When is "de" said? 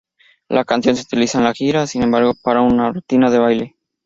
3.29-3.37